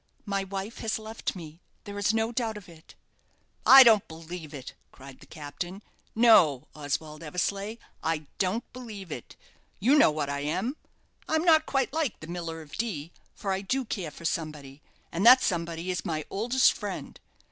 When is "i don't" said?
3.67-4.07, 8.01-8.63